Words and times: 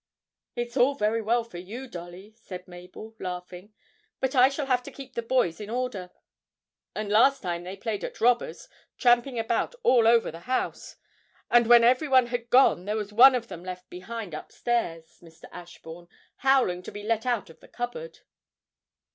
'It's 0.55 0.75
all 0.75 0.95
very 0.95 1.21
well 1.21 1.43
for 1.43 1.59
you, 1.59 1.87
Dolly,' 1.87 2.33
said 2.35 2.67
Mabel, 2.67 3.15
laughing, 3.19 3.71
'but 4.19 4.33
I 4.33 4.49
shall 4.49 4.65
have 4.65 4.81
to 4.81 4.91
keep 4.91 5.13
the 5.13 5.21
boys 5.21 5.61
in 5.61 5.69
order; 5.69 6.09
and 6.95 7.11
last 7.11 7.43
time 7.43 7.63
they 7.63 7.77
played 7.77 8.03
at 8.03 8.19
robbers, 8.19 8.67
tramping 8.97 9.37
about 9.37 9.75
all 9.83 10.07
over 10.07 10.31
the 10.31 10.39
house, 10.49 10.95
and 11.51 11.67
when 11.67 11.83
everyone 11.83 12.25
had 12.25 12.49
gone 12.49 12.85
there 12.85 12.97
was 12.97 13.13
one 13.13 13.35
of 13.35 13.47
them 13.47 13.63
left 13.63 13.91
behind 13.91 14.33
upstairs, 14.33 15.19
Mr. 15.21 15.43
Ashburn, 15.51 16.07
howling 16.37 16.81
to 16.81 16.91
be 16.91 17.03
let 17.03 17.27
out 17.27 17.51
of 17.51 17.59
the 17.59 17.67
cupboard!' 17.67 18.21